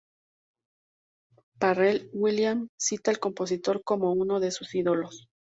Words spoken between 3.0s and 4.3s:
al compositor como